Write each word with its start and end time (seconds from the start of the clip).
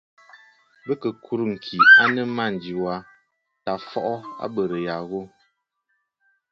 Bɨ 0.85 0.93
kɨ 1.01 1.09
kùrə̂ 1.23 1.45
ŋ̀kì 1.51 1.77
a 2.01 2.03
nɨ 2.13 2.21
mânjì 2.35 2.73
was 2.83 3.05
tǎ 3.63 3.73
fɔʼɔ 3.89 4.13
abərə 4.45 4.77
ya 4.87 4.95
ghu. 5.09 5.21